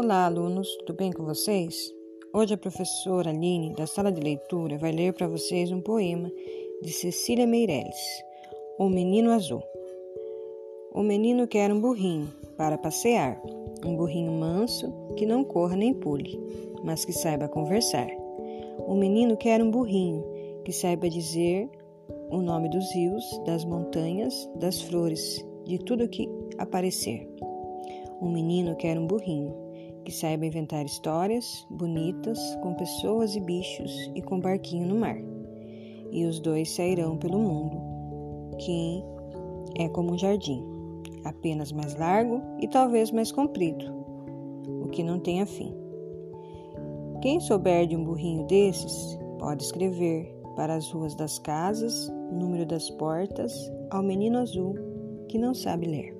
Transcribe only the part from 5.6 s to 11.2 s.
um poema de Cecília Meirelles, O Menino Azul. O